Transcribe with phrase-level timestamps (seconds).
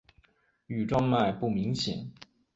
[0.65, 2.11] 羽状脉不明显。